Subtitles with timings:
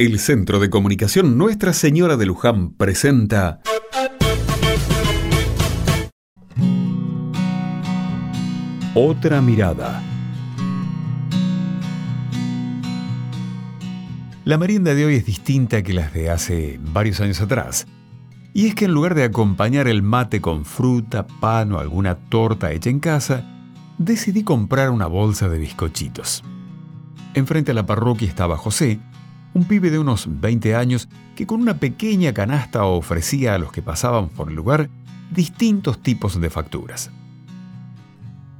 [0.00, 3.58] El Centro de Comunicación Nuestra Señora de Luján presenta
[8.94, 10.00] Otra mirada.
[14.44, 17.88] La merienda de hoy es distinta que las de hace varios años atrás.
[18.54, 22.70] Y es que en lugar de acompañar el mate con fruta, pan o alguna torta
[22.70, 23.44] hecha en casa,
[23.98, 26.44] decidí comprar una bolsa de bizcochitos.
[27.34, 29.00] Enfrente a la parroquia estaba José,
[29.54, 33.82] un pibe de unos 20 años que con una pequeña canasta ofrecía a los que
[33.82, 34.88] pasaban por el lugar
[35.30, 37.10] distintos tipos de facturas.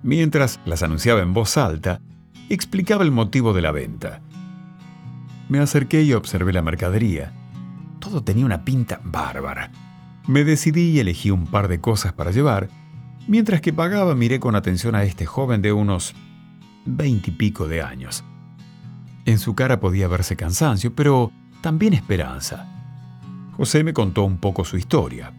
[0.03, 2.01] Mientras las anunciaba en voz alta,
[2.49, 4.21] explicaba el motivo de la venta.
[5.49, 7.33] Me acerqué y observé la mercadería.
[7.99, 9.71] Todo tenía una pinta bárbara.
[10.27, 12.69] Me decidí y elegí un par de cosas para llevar.
[13.27, 16.15] Mientras que pagaba miré con atención a este joven de unos
[16.85, 18.25] veinte y pico de años.
[19.29, 22.67] En su cara podía verse cansancio, pero también esperanza.
[23.59, 25.35] José me contó un poco su historia.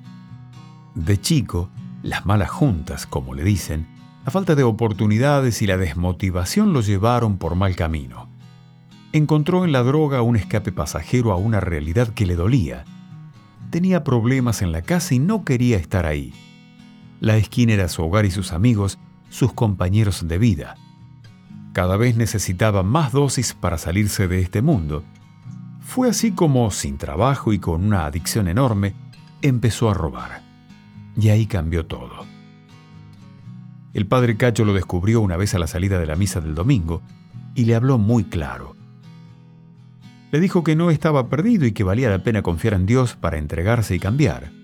[0.93, 1.71] De chico,
[2.03, 3.87] las malas juntas, como le dicen,
[4.25, 8.29] la falta de oportunidades y la desmotivación lo llevaron por mal camino.
[9.11, 12.85] Encontró en la droga un escape pasajero a una realidad que le dolía.
[13.71, 16.31] Tenía problemas en la casa y no quería estar ahí.
[17.21, 18.99] La esquina era su hogar y sus amigos,
[19.29, 20.75] sus compañeros de vida.
[21.73, 25.03] Cada vez necesitaba más dosis para salirse de este mundo.
[25.81, 28.95] Fue así como, sin trabajo y con una adicción enorme,
[29.41, 30.41] empezó a robar.
[31.19, 32.25] Y ahí cambió todo.
[33.93, 37.01] El padre Cacho lo descubrió una vez a la salida de la misa del domingo
[37.55, 38.75] y le habló muy claro.
[40.31, 43.37] Le dijo que no estaba perdido y que valía la pena confiar en Dios para
[43.37, 44.58] entregarse y cambiar.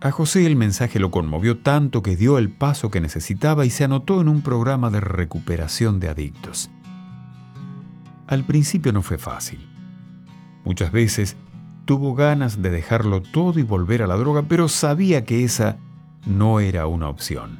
[0.00, 3.82] A José el mensaje lo conmovió tanto que dio el paso que necesitaba y se
[3.82, 6.70] anotó en un programa de recuperación de adictos.
[8.28, 9.58] Al principio no fue fácil.
[10.64, 11.36] Muchas veces
[11.84, 15.78] tuvo ganas de dejarlo todo y volver a la droga, pero sabía que esa
[16.26, 17.58] no era una opción.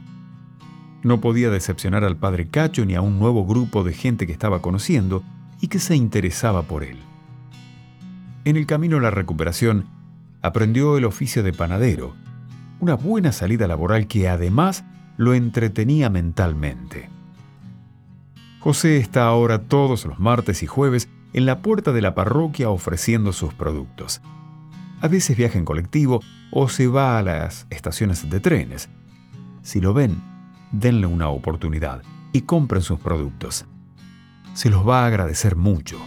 [1.02, 4.62] No podía decepcionar al padre Cacho ni a un nuevo grupo de gente que estaba
[4.62, 5.24] conociendo
[5.60, 6.98] y que se interesaba por él.
[8.44, 9.86] En el camino a la recuperación,
[10.40, 12.14] aprendió el oficio de panadero
[12.80, 14.84] una buena salida laboral que además
[15.16, 17.10] lo entretenía mentalmente.
[18.60, 23.32] José está ahora todos los martes y jueves en la puerta de la parroquia ofreciendo
[23.32, 24.20] sus productos.
[25.00, 28.88] A veces viaja en colectivo o se va a las estaciones de trenes.
[29.62, 30.20] Si lo ven,
[30.72, 32.02] denle una oportunidad
[32.32, 33.64] y compren sus productos.
[34.54, 35.98] Se los va a agradecer mucho.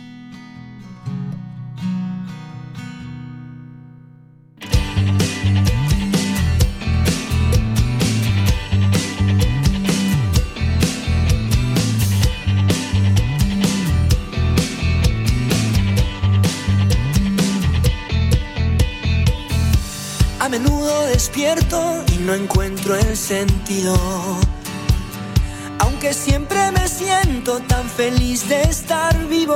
[20.51, 23.95] Menudo despierto y no encuentro el sentido.
[25.79, 29.55] Aunque siempre me siento tan feliz de estar vivo.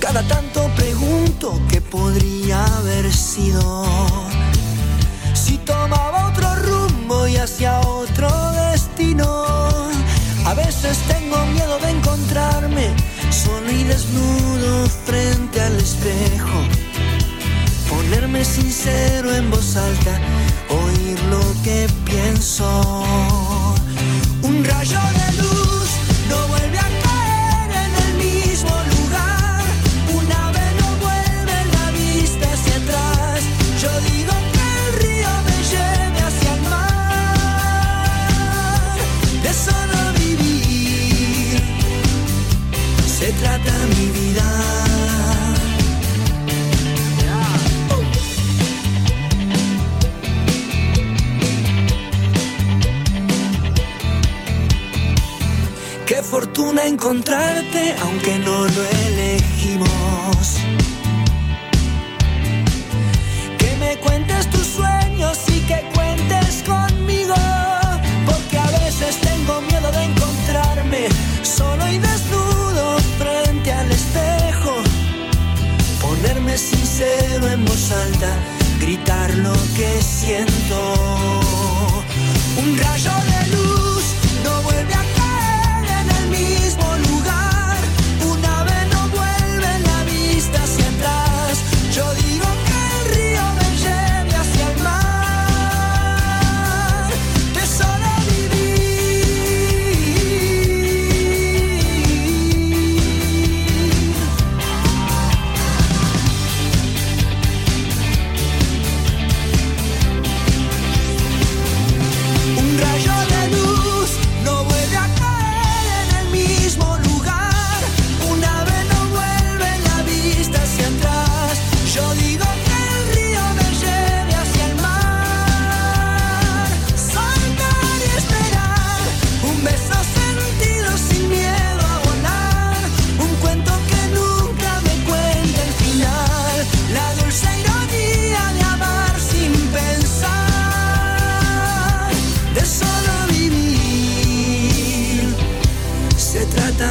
[0.00, 3.84] Cada tanto pregunto qué podría haber sido.
[5.34, 8.30] Si tomaba otro rumbo y hacia otro
[8.70, 9.44] destino.
[10.46, 12.94] A veces tengo miedo de encontrarme
[13.30, 16.73] solo y desnudo frente al espejo
[18.44, 20.20] sincero en voz alta,
[20.68, 22.66] oír lo que pienso.
[24.42, 25.88] Un rayo de luz
[26.28, 29.64] no vuelve a caer en el mismo lugar.
[30.18, 33.42] Un ave no vuelve la vista hacia atrás.
[33.82, 36.98] Yo digo que el río me lleve hacia el mar.
[39.42, 41.62] De solo vivir
[43.18, 44.93] se trata mi vida.
[56.44, 60.58] Fortuna encontrarte, aunque no lo elegimos.
[63.58, 67.34] Que me cuentes tus sueños y que cuentes conmigo.
[68.26, 71.08] Porque a veces tengo miedo de encontrarme
[71.42, 74.74] solo y desnudo frente al espejo.
[76.02, 78.36] Ponerme sincero en voz alta,
[78.80, 81.13] gritar lo que siento.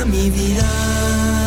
[0.05, 1.42] mi vida.